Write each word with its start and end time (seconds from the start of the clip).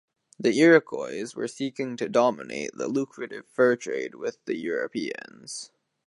The 0.39 0.57
Iroquois 0.59 1.35
were 1.35 1.47
seeking 1.47 1.95
to 1.97 2.09
dominate 2.09 2.71
the 2.73 2.87
lucrative 2.87 3.45
fur 3.45 3.75
trade 3.75 4.15
with 4.15 4.43
the 4.45 4.55
Europeans. 4.57 5.69